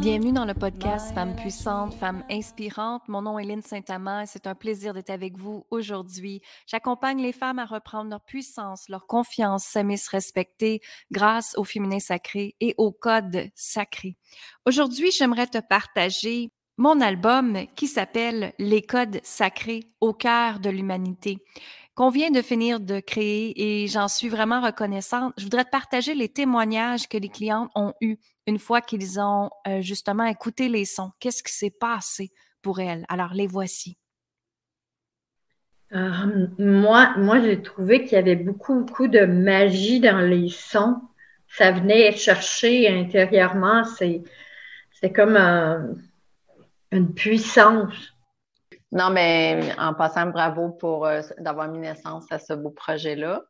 [0.00, 3.02] Bienvenue dans le podcast Femmes puissantes, Femmes inspirantes.
[3.08, 6.40] Mon nom est Lynne Saint-Amand et c'est un plaisir d'être avec vous aujourd'hui.
[6.66, 10.80] J'accompagne les femmes à reprendre leur puissance, leur confiance, s'aimer, se respecter
[11.10, 14.16] grâce au féminin sacré et au code sacré.
[14.64, 21.38] Aujourd'hui, j'aimerais te partager mon album qui s'appelle Les codes sacrés au cœur de l'humanité
[21.94, 25.34] qu'on vient de finir de créer et j'en suis vraiment reconnaissante.
[25.36, 28.16] Je voudrais te partager les témoignages que les clientes ont eus
[28.46, 31.12] une fois qu'ils ont euh, justement écouté les sons.
[31.20, 32.32] Qu'est-ce qui s'est passé
[32.62, 33.04] pour elles?
[33.08, 33.98] Alors, les voici.
[35.92, 40.96] Euh, moi, moi j'ai trouvé qu'il y avait beaucoup, beaucoup de magie dans les sons.
[41.46, 43.84] Ça venait chercher intérieurement.
[43.84, 45.36] C'est comme
[46.92, 47.94] une puissance.
[48.92, 53.42] Non, mais en passant, bravo pour euh, d'avoir mis naissance à ce beau projet-là.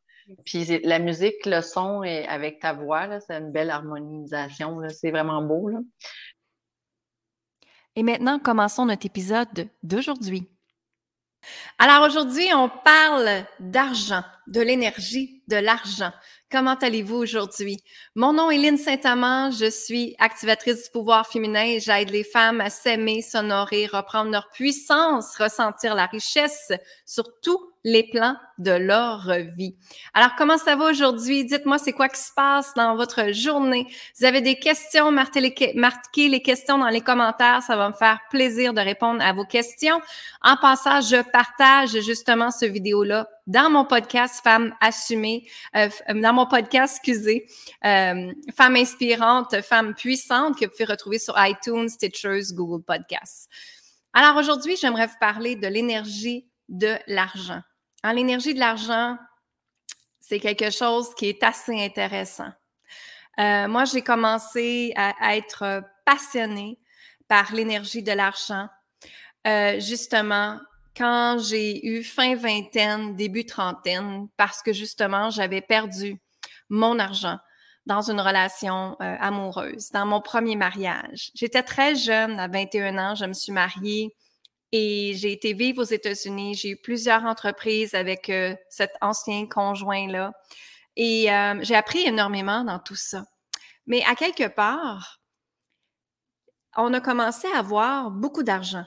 [0.45, 4.79] Puis la musique, le son et avec ta voix, c'est une belle harmonisation.
[4.89, 5.69] C'est vraiment beau.
[5.69, 5.81] Là.
[7.97, 10.49] Et maintenant, commençons notre épisode d'aujourd'hui.
[11.79, 16.13] Alors aujourd'hui, on parle d'argent, de l'énergie, de l'argent.
[16.53, 17.83] Comment allez-vous aujourd'hui?
[18.15, 21.79] Mon nom est Lynne Saint-Amand, je suis activatrice du pouvoir féminin.
[21.79, 26.71] J'aide les femmes à s'aimer, s'honorer, reprendre leur puissance, ressentir la richesse
[27.07, 29.75] sur tous les plans de leur vie.
[30.15, 31.45] Alors, comment ça va aujourd'hui?
[31.45, 33.87] Dites-moi, c'est quoi qui se passe dans votre journée?
[34.19, 35.11] Vous avez des questions?
[35.11, 37.63] Marquez les, questions dans les commentaires.
[37.63, 40.01] Ça va me faire plaisir de répondre à vos questions.
[40.43, 46.47] En passant, je partage justement ce vidéo-là dans mon podcast Femmes assumées, euh, dans mon
[46.47, 47.47] podcast, excusez,
[47.85, 53.49] euh, Femmes inspirantes, Femmes puissantes, que vous pouvez retrouver sur iTunes, Stitchers, Google Podcasts.
[54.13, 57.63] Alors aujourd'hui, j'aimerais vous parler de l'énergie de l'argent.
[58.05, 59.17] En l'énergie de l'argent,
[60.21, 62.51] c'est quelque chose qui est assez intéressant.
[63.39, 66.79] Euh, moi, j'ai commencé à, être passionnée
[67.29, 68.69] par l'énergie de l'argent,
[69.47, 70.59] euh, justement
[70.97, 76.21] quand j'ai eu fin vingtaine, début trentaine, parce que justement, j'avais perdu
[76.69, 77.39] mon argent
[77.87, 81.31] dans une relation euh, amoureuse, dans mon premier mariage.
[81.35, 84.15] J'étais très jeune, à 21 ans, je me suis mariée
[84.73, 86.55] et j'ai été vivre aux États-Unis.
[86.55, 90.33] J'ai eu plusieurs entreprises avec euh, cet ancien conjoint-là.
[90.97, 93.25] Et euh, j'ai appris énormément dans tout ça.
[93.87, 95.21] Mais à quelque part,
[96.77, 98.85] on a commencé à avoir beaucoup d'argent.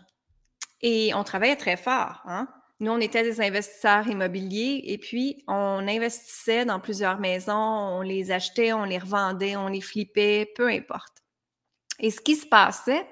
[0.82, 2.22] Et on travaillait très fort.
[2.26, 2.48] Hein?
[2.80, 8.32] Nous, on était des investisseurs immobiliers et puis on investissait dans plusieurs maisons, on les
[8.32, 11.24] achetait, on les revendait, on les flippait, peu importe.
[12.00, 13.08] Et ce qui se passait,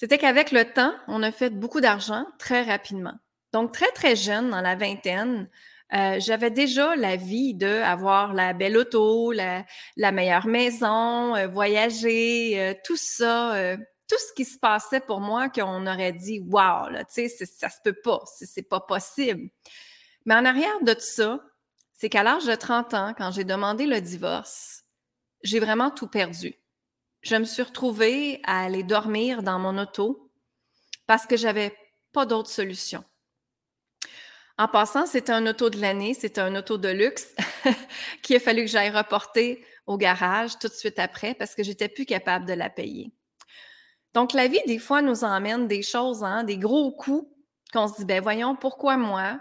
[0.00, 3.12] c'était qu'avec le temps, on a fait beaucoup d'argent très rapidement.
[3.52, 5.50] Donc, très, très jeune, dans la vingtaine,
[5.92, 9.66] euh, j'avais déjà la vie de avoir la belle auto, la,
[9.98, 13.76] meilleure maison, euh, voyager, euh, tout ça,
[14.08, 17.68] tout ce qui se passait pour moi qu'on aurait dit wow, là, tu sais, ça
[17.68, 19.50] se peut pas, c'est pas possible.
[20.24, 21.44] Mais en arrière de tout ça,
[21.92, 24.84] c'est qu'à l'âge de 30 ans, quand j'ai demandé le divorce,
[25.42, 26.54] j'ai vraiment tout perdu
[27.22, 30.30] je me suis retrouvée à aller dormir dans mon auto
[31.06, 31.74] parce que j'avais
[32.12, 33.04] pas d'autre solution.
[34.58, 37.34] En passant, c'était un auto de l'année, c'était un auto de luxe
[38.22, 41.88] qu'il a fallu que j'aille reporter au garage tout de suite après parce que j'étais
[41.88, 43.10] plus capable de la payer.
[44.12, 47.26] Donc, la vie, des fois, nous emmène des choses, hein, des gros coups
[47.72, 49.40] qu'on se dit, ben voyons, pourquoi moi?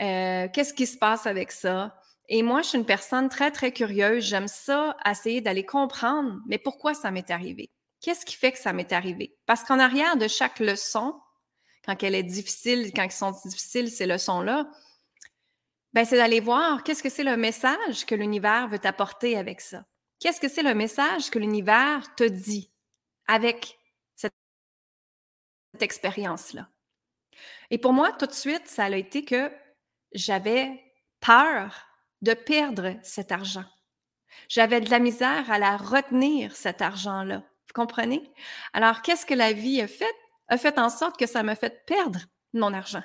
[0.00, 2.00] Euh, qu'est-ce qui se passe avec ça?
[2.28, 4.24] Et moi, je suis une personne très, très curieuse.
[4.24, 7.70] J'aime ça, essayer d'aller comprendre, mais pourquoi ça m'est arrivé?
[8.00, 9.36] Qu'est-ce qui fait que ça m'est arrivé?
[9.46, 11.20] Parce qu'en arrière de chaque leçon,
[11.84, 14.70] quand elle est difficile, quand elles sont difficiles, ces leçons-là,
[15.92, 19.84] ben, c'est d'aller voir qu'est-ce que c'est le message que l'univers veut t'apporter avec ça.
[20.18, 22.72] Qu'est-ce que c'est le message que l'univers te dit
[23.28, 23.78] avec
[24.16, 24.34] cette,
[25.72, 26.68] cette expérience-là?
[27.70, 29.52] Et pour moi, tout de suite, ça a été que
[30.12, 30.82] j'avais
[31.20, 31.86] peur
[32.24, 33.64] de perdre cet argent.
[34.48, 37.36] J'avais de la misère à la retenir, cet argent-là.
[37.38, 38.32] Vous comprenez?
[38.72, 40.14] Alors, qu'est-ce que la vie a fait?
[40.48, 42.20] A fait en sorte que ça m'a fait perdre
[42.52, 43.02] mon argent.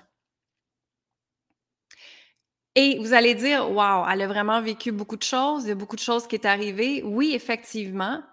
[2.75, 5.75] Et vous allez dire, waouh, elle a vraiment vécu beaucoup de choses, il y a
[5.75, 7.03] beaucoup de choses qui est arrivé.
[7.03, 8.23] Oui, effectivement.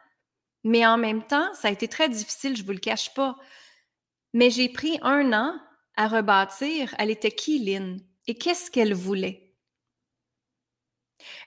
[0.63, 3.37] Mais en même temps, ça a été très difficile, je ne vous le cache pas.
[4.33, 5.59] Mais j'ai pris un an
[5.97, 6.95] à rebâtir.
[6.99, 8.01] Elle était qui, Lynn?
[8.29, 9.46] Et qu'est-ce qu'elle voulait?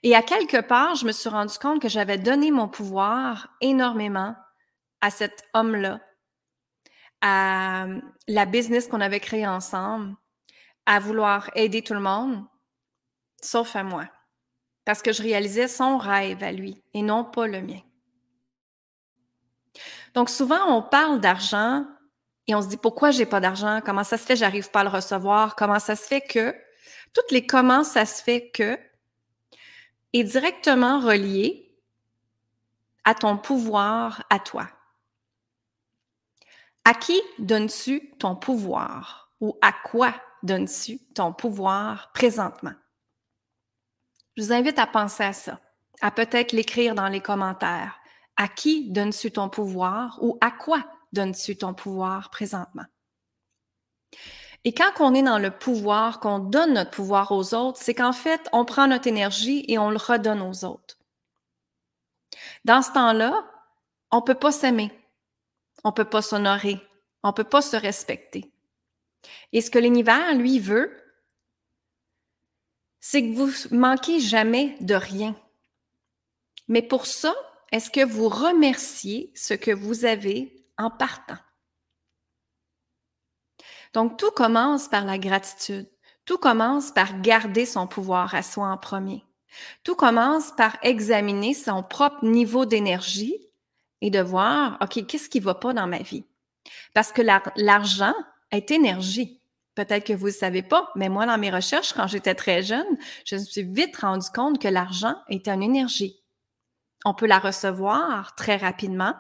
[0.04, 4.36] Et à quelque part, je me suis rendu compte que j'avais donné mon pouvoir énormément
[5.02, 6.00] à cet homme-là,
[7.22, 7.88] à
[8.28, 10.16] la business qu'on avait créée ensemble,
[10.86, 12.44] à vouloir aider tout le monde,
[13.42, 14.06] sauf à moi.
[14.86, 17.82] Parce que je réalisais son rêve à lui et non pas le mien.
[20.16, 21.86] Donc souvent, on parle d'argent
[22.48, 24.84] et on se dit pourquoi j'ai pas d'argent, comment ça se fait, j'arrive pas à
[24.84, 26.56] le recevoir, comment ça se fait que,
[27.14, 28.78] toutes les comment ça se fait que
[30.14, 31.70] est directement relié
[33.04, 34.68] à ton pouvoir à toi.
[36.86, 40.14] À qui donnes-tu ton pouvoir ou à quoi
[40.44, 42.74] donnes-tu ton pouvoir présentement?
[44.36, 45.60] Je vous invite à penser à ça,
[46.02, 48.00] à peut-être l'écrire dans les commentaires.
[48.38, 52.86] À qui donnes-tu ton pouvoir ou à quoi donnes-tu ton pouvoir présentement?
[54.66, 58.14] Et quand on est dans le pouvoir, qu'on donne notre pouvoir aux autres, c'est qu'en
[58.14, 60.98] fait, on prend notre énergie et on le redonne aux autres.
[62.66, 63.50] Dans ce temps-là,
[64.12, 64.92] on ne peut pas s'aimer,
[65.84, 66.80] on ne peut pas s'honorer,
[67.24, 68.52] on ne peut pas se respecter.
[69.54, 70.96] Et ce que l'univers, lui, veut,
[73.00, 75.36] c'est que vous manquez jamais de rien.
[76.68, 77.34] Mais pour ça,
[77.72, 81.38] est-ce que vous remerciez ce que vous avez en partant?
[83.94, 85.90] Donc, tout commence par la gratitude.
[86.26, 89.26] Tout commence par garder son pouvoir à soi en premier.
[89.84, 93.36] Tout commence par examiner son propre niveau d'énergie
[94.02, 96.26] et de voir, OK, qu'est-ce qui ne va pas dans ma vie?
[96.94, 97.24] Parce que
[97.56, 98.14] l'argent
[98.52, 99.42] est énergie.
[99.76, 102.98] Peut-être que vous ne savez pas, mais moi, dans mes recherches, quand j'étais très jeune,
[103.26, 106.22] je me suis vite rendu compte que l'argent était une énergie.
[107.06, 109.16] On peut la recevoir très rapidement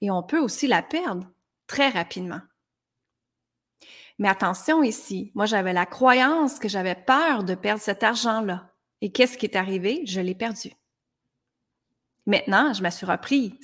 [0.00, 1.26] et on peut aussi la perdre
[1.66, 2.40] très rapidement.
[4.20, 8.70] Mais attention ici, moi j'avais la croyance que j'avais peur de perdre cet argent-là.
[9.00, 10.02] Et qu'est-ce qui est arrivé?
[10.04, 10.72] Je l'ai perdu.
[12.26, 13.58] Maintenant, je me suis repris.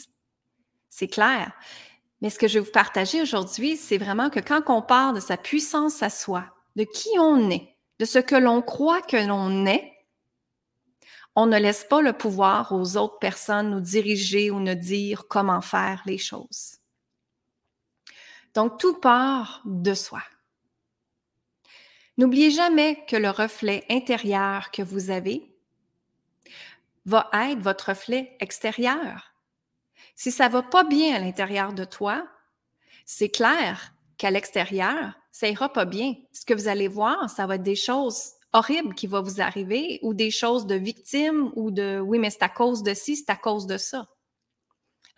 [0.89, 1.53] C'est clair.
[2.23, 5.21] Mais ce que je vais vous partager aujourd'hui, c'est vraiment que quand on parle de
[5.21, 9.67] sa puissance à soi, de qui on est, de ce que l'on croit que l'on
[9.67, 9.93] est,
[11.35, 15.61] on ne laisse pas le pouvoir aux autres personnes nous diriger ou nous dire comment
[15.61, 16.79] faire les choses.
[18.55, 20.23] Donc, tout part de soi.
[22.19, 25.55] N'oubliez jamais que le reflet intérieur que vous avez
[27.05, 29.35] va être votre reflet extérieur.
[30.15, 32.27] Si ça va pas bien à l'intérieur de toi,
[33.05, 36.15] c'est clair qu'à l'extérieur, ça ira pas bien.
[36.33, 39.99] Ce que vous allez voir, ça va être des choses horribles qui vont vous arriver
[40.03, 43.31] ou des choses de victime ou de oui, mais c'est à cause de ci, c'est
[43.31, 44.09] à cause de ça.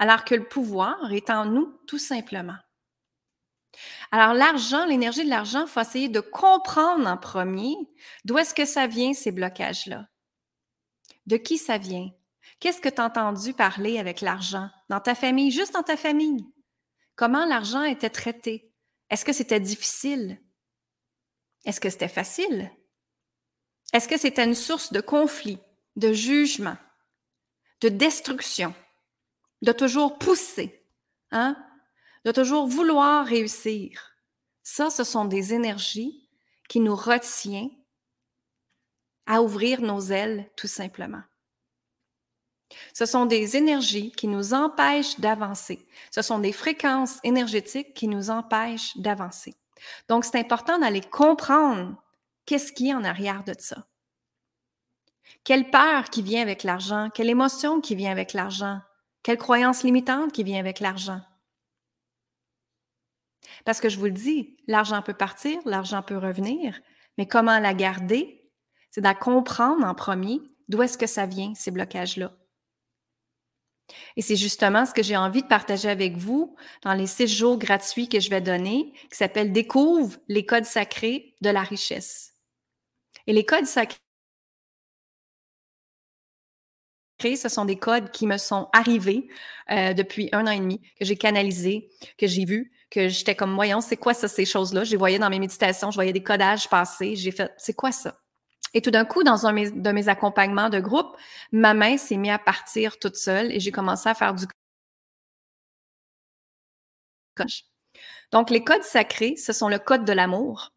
[0.01, 2.57] Alors que le pouvoir est en nous tout simplement.
[4.11, 7.77] Alors, l'argent, l'énergie de l'argent, il faut essayer de comprendre en premier
[8.25, 10.09] d'où est-ce que ça vient, ces blocages-là.
[11.27, 12.11] De qui ça vient?
[12.61, 14.69] Qu'est-ce que tu as entendu parler avec l'argent?
[14.89, 16.45] Dans ta famille, juste dans ta famille?
[17.17, 18.73] Comment l'argent était traité?
[19.11, 20.41] Est-ce que c'était difficile?
[21.65, 22.71] Est-ce que c'était facile?
[23.93, 25.59] Est-ce que c'était une source de conflit,
[25.97, 26.77] de jugement,
[27.81, 28.75] de destruction,
[29.63, 30.85] de toujours pousser?
[31.31, 31.57] Hein?
[32.29, 34.13] De toujours vouloir réussir.
[34.63, 36.29] Ça, ce sont des énergies
[36.69, 37.71] qui nous retiennent
[39.25, 41.23] à ouvrir nos ailes, tout simplement.
[42.93, 45.89] Ce sont des énergies qui nous empêchent d'avancer.
[46.11, 49.55] Ce sont des fréquences énergétiques qui nous empêchent d'avancer.
[50.11, 51.97] Donc, c'est important d'aller comprendre
[52.45, 53.87] qu'est-ce qui est en arrière de ça.
[55.45, 57.09] Quelle peur qui vient avec l'argent?
[57.15, 58.83] Quelle émotion qui vient avec l'argent?
[59.23, 61.23] Quelle croyance limitante qui vient avec l'argent?
[63.65, 66.81] Parce que je vous le dis, l'argent peut partir, l'argent peut revenir,
[67.17, 68.35] mais comment la garder?
[68.91, 72.33] C'est de comprendre en premier d'où est-ce que ça vient, ces blocages-là.
[74.17, 77.59] Et c'est justement ce que j'ai envie de partager avec vous dans les six jours
[77.59, 82.35] gratuits que je vais donner, qui s'appelle Découvre les codes sacrés de la richesse.
[83.27, 83.99] Et les codes sacrés,
[87.23, 89.29] ce sont des codes qui me sont arrivés
[89.71, 93.55] euh, depuis un an et demi, que j'ai canalisés, que j'ai vus, que j'étais comme,
[93.55, 94.85] voyons, c'est quoi ça, ces choses-là?
[94.85, 97.17] Je les voyais dans mes méditations, je voyais des codages passer.
[97.17, 98.19] J'ai fait, c'est quoi ça?
[98.75, 101.17] Et tout d'un coup, dans un de mes accompagnements de groupe,
[101.53, 104.47] ma main s'est mise à partir toute seule et j'ai commencé à faire du
[108.33, 110.73] donc, les codes sacrés, ce sont le code de l'amour.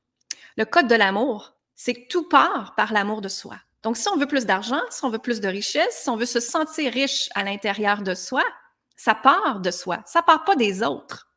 [0.57, 3.57] Le code de l'amour, c'est que tout part par l'amour de soi.
[3.83, 6.25] Donc, si on veut plus d'argent, si on veut plus de richesse, si on veut
[6.25, 8.43] se sentir riche à l'intérieur de soi,
[8.95, 10.03] ça part de soi.
[10.05, 11.30] Ça part pas des autres.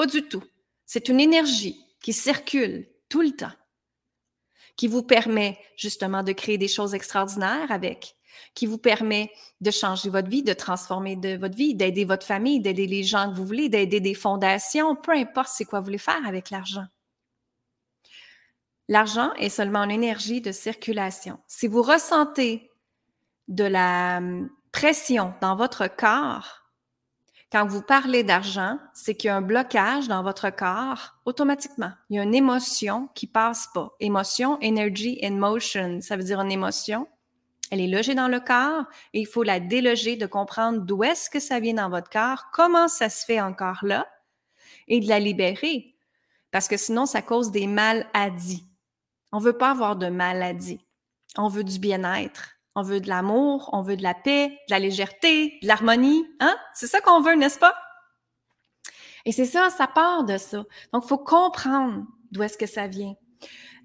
[0.00, 0.42] Pas du tout.
[0.86, 3.52] C'est une énergie qui circule tout le temps,
[4.74, 8.16] qui vous permet justement de créer des choses extraordinaires avec,
[8.54, 9.30] qui vous permet
[9.60, 13.36] de changer votre vie, de transformer votre vie, d'aider votre famille, d'aider les gens que
[13.36, 16.86] vous voulez, d'aider des fondations, peu importe c'est quoi vous voulez faire avec l'argent.
[18.88, 21.38] L'argent est seulement une énergie de circulation.
[21.46, 22.70] Si vous ressentez
[23.48, 26.59] de la hum, pression dans votre corps,
[27.50, 31.90] quand vous parlez d'argent, c'est qu'il y a un blocage dans votre corps automatiquement.
[32.08, 33.90] Il y a une émotion qui passe pas.
[33.98, 37.08] Émotion, energy in motion, ça veut dire une émotion.
[37.72, 41.28] Elle est logée dans le corps et il faut la déloger, de comprendre d'où est-ce
[41.28, 44.06] que ça vient dans votre corps, comment ça se fait encore là
[44.86, 45.94] et de la libérer.
[46.50, 48.66] Parce que sinon, ça cause des maladies.
[49.32, 50.84] On veut pas avoir de maladies.
[51.36, 52.59] On veut du bien-être.
[52.80, 56.24] On veut de l'amour, on veut de la paix, de la légèreté, de l'harmonie.
[56.40, 56.56] Hein?
[56.72, 57.74] C'est ça qu'on veut, n'est-ce pas?
[59.26, 60.64] Et c'est ça, ça part de ça.
[60.94, 63.12] Donc, il faut comprendre d'où est-ce que ça vient.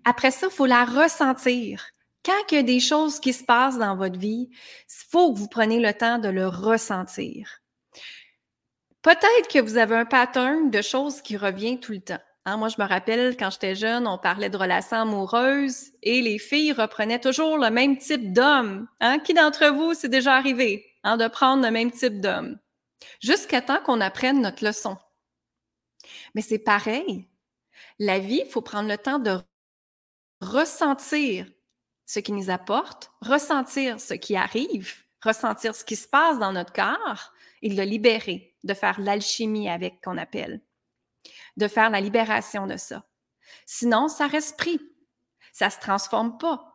[0.05, 1.89] Après ça, il faut la ressentir.
[2.23, 5.39] Quand il y a des choses qui se passent dans votre vie, il faut que
[5.39, 7.59] vous preniez le temps de le ressentir.
[9.01, 12.23] Peut-être que vous avez un pattern de choses qui revient tout le temps.
[12.47, 16.37] Hein, moi, je me rappelle quand j'étais jeune, on parlait de relations amoureuses et les
[16.37, 18.87] filles reprenaient toujours le même type d'homme.
[18.99, 19.17] Hein?
[19.19, 22.59] Qui d'entre vous, c'est déjà arrivé hein, de prendre le même type d'homme?
[23.19, 24.95] Jusqu'à temps qu'on apprenne notre leçon.
[26.35, 27.27] Mais c'est pareil.
[27.97, 29.39] La vie, il faut prendre le temps de
[30.39, 31.47] ressentir
[32.05, 36.73] ce qui nous apporte, ressentir ce qui arrive, ressentir ce qui se passe dans notre
[36.73, 37.33] corps
[37.63, 40.61] et le libérer, de faire l'alchimie avec qu'on appelle
[41.58, 43.03] de faire la libération de ça.
[43.65, 44.79] Sinon, ça reste pris.
[45.53, 46.74] Ça se transforme pas.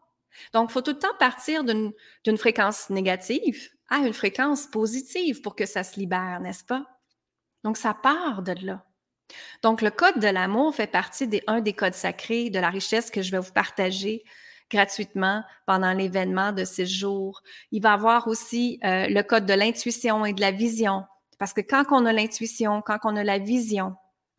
[0.53, 5.57] Donc, il faut tout le temps partir d'une fréquence négative à une fréquence positive pour
[5.57, 6.87] que ça se libère, n'est-ce pas?
[7.65, 8.87] Donc, ça part de là.
[9.63, 13.23] Donc, le code de l'amour fait partie des des codes sacrés de la richesse que
[13.23, 14.25] je vais vous partager
[14.71, 17.43] gratuitement pendant l'événement de ces jours.
[17.73, 21.05] Il va y avoir aussi euh, le code de l'intuition et de la vision.
[21.39, 23.97] Parce que quand on a l'intuition, quand on a la vision,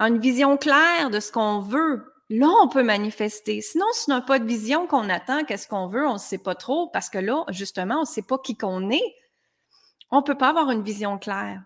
[0.07, 3.61] une vision claire de ce qu'on veut, là, on peut manifester.
[3.61, 6.37] Sinon, si on n'a pas de vision qu'on attend, qu'est-ce qu'on veut, on ne sait
[6.37, 9.15] pas trop, parce que là, justement, on ne sait pas qui qu'on est.
[10.09, 11.61] On ne peut pas avoir une vision claire.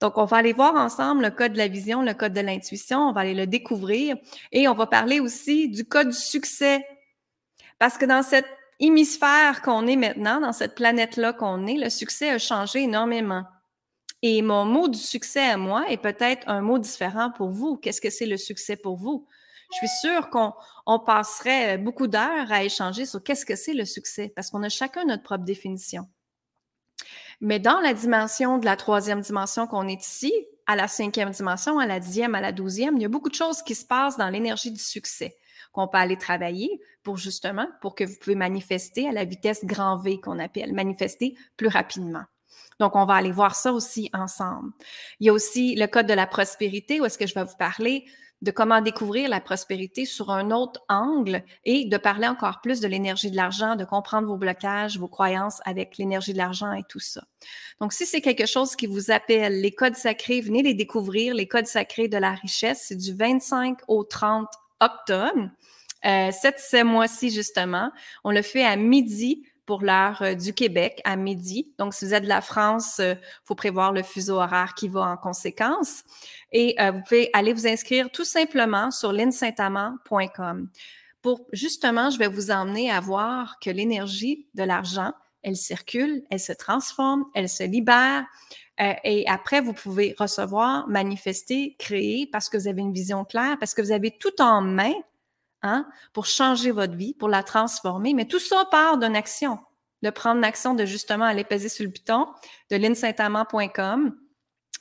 [0.00, 3.08] Donc, on va aller voir ensemble le code de la vision, le code de l'intuition,
[3.08, 4.16] on va aller le découvrir
[4.52, 6.84] et on va parler aussi du code du succès.
[7.78, 8.48] Parce que dans cette
[8.80, 13.44] hémisphère qu'on est maintenant, dans cette planète-là qu'on est, le succès a changé énormément.
[14.26, 17.76] Et mon mot du succès à moi est peut-être un mot différent pour vous.
[17.76, 19.28] Qu'est-ce que c'est le succès pour vous?
[19.70, 24.32] Je suis sûre qu'on passerait beaucoup d'heures à échanger sur qu'est-ce que c'est le succès,
[24.34, 26.08] parce qu'on a chacun notre propre définition.
[27.42, 30.32] Mais dans la dimension de la troisième dimension qu'on est ici,
[30.66, 33.34] à la cinquième dimension, à la dixième, à la douzième, il y a beaucoup de
[33.34, 35.36] choses qui se passent dans l'énergie du succès
[35.72, 39.98] qu'on peut aller travailler pour justement, pour que vous pouvez manifester à la vitesse grand
[39.98, 42.22] V qu'on appelle, manifester plus rapidement.
[42.80, 44.72] Donc, on va aller voir ça aussi ensemble.
[45.20, 47.56] Il y a aussi le code de la prospérité où est-ce que je vais vous
[47.56, 48.04] parler
[48.44, 52.86] de comment découvrir la prospérité sur un autre angle et de parler encore plus de
[52.86, 57.00] l'énergie de l'argent, de comprendre vos blocages, vos croyances avec l'énergie de l'argent et tout
[57.00, 57.24] ça.
[57.80, 61.34] Donc, si c'est quelque chose qui vous appelle, les codes sacrés, venez les découvrir.
[61.34, 64.46] Les codes sacrés de la richesse, c'est du 25 au 30
[64.80, 65.50] octobre.
[66.04, 67.90] Euh, ce mois-ci, justement,
[68.24, 71.72] on le fait à midi pour l'heure euh, du Québec à midi.
[71.78, 74.88] Donc, si vous êtes de la France, il euh, faut prévoir le fuseau horaire qui
[74.88, 76.02] va en conséquence.
[76.52, 80.68] Et euh, vous pouvez aller vous inscrire tout simplement sur linsaintamant.com.
[81.22, 86.40] Pour justement, je vais vous emmener à voir que l'énergie de l'argent, elle circule, elle
[86.40, 88.24] se transforme, elle se libère.
[88.78, 93.72] et après, vous pouvez recevoir, manifester, créer parce que vous avez une vision claire, parce
[93.72, 94.92] que vous avez tout en main
[95.66, 98.12] Hein, pour changer votre vie, pour la transformer.
[98.12, 99.58] Mais tout ça part d'une action,
[100.02, 102.26] de prendre l'action de justement aller peser sur le piton
[102.70, 104.14] de linsaintamant.com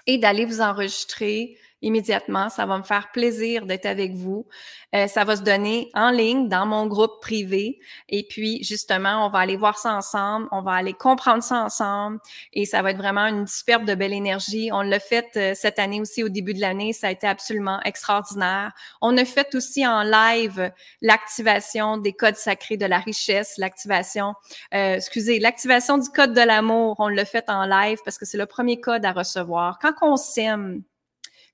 [0.07, 2.49] et d'aller vous enregistrer immédiatement.
[2.49, 4.47] Ça va me faire plaisir d'être avec vous.
[4.95, 7.79] Euh, ça va se donner en ligne dans mon groupe privé.
[8.09, 10.47] Et puis, justement, on va aller voir ça ensemble.
[10.51, 12.19] On va aller comprendre ça ensemble.
[12.53, 14.69] Et ça va être vraiment une superbe de belle énergie.
[14.71, 16.93] On l'a fait euh, cette année aussi au début de l'année.
[16.93, 18.71] Ça a été absolument extraordinaire.
[19.01, 20.71] On a fait aussi en live
[21.01, 24.33] l'activation des codes sacrés de la richesse, l'activation,
[24.73, 26.95] euh, excusez, l'activation du code de l'amour.
[26.99, 29.79] On l'a fait en live parce que c'est le premier code à recevoir.
[29.79, 30.83] Quand on s'aime,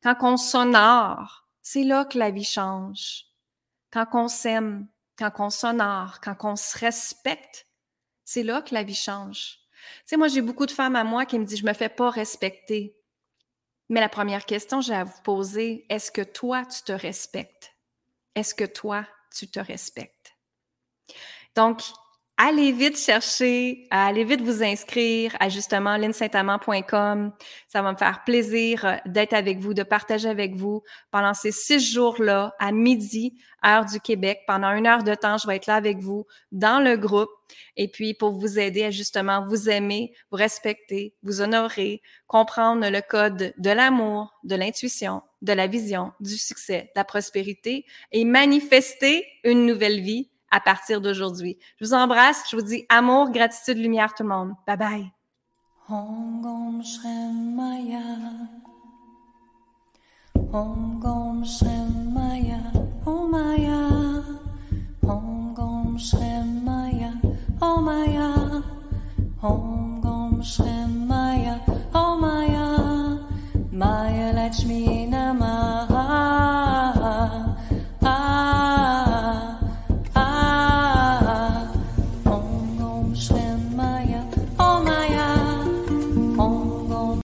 [0.01, 3.25] quand on s'honore, c'est là que la vie change.
[3.91, 4.87] Quand on s'aime,
[5.17, 7.67] quand on s'honore, quand on se respecte,
[8.23, 9.59] c'est là que la vie change.
[9.99, 11.89] Tu sais, moi, j'ai beaucoup de femmes à moi qui me disent, je me fais
[11.89, 12.95] pas respecter.
[13.89, 17.73] Mais la première question, j'ai à vous poser, est-ce que toi, tu te respectes?
[18.35, 20.35] Est-ce que toi, tu te respectes?
[21.55, 21.81] Donc,
[22.39, 27.33] allez vite chercher, allez vite vous inscrire à justement linsaintamant.com.
[27.67, 30.81] Ça va me faire plaisir euh, d'être avec vous, de partager avec vous
[31.11, 34.39] pendant ces six jours-là à midi, heure du Québec.
[34.47, 37.29] Pendant une heure de temps, je vais être là avec vous dans le groupe
[37.75, 43.01] et puis pour vous aider à justement vous aimer, vous respecter, vous honorer, comprendre le
[43.01, 49.25] code de l'amour, de l'intuition, de la vision, du succès, de la prospérité et manifester
[49.43, 51.57] une nouvelle vie à partir d'aujourd'hui.
[51.79, 54.53] Je vous embrasse, je vous dis amour, gratitude, lumière tout le monde.
[54.67, 55.11] Bye bye.